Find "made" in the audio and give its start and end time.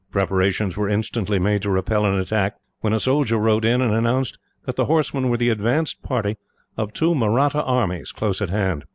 1.37-1.61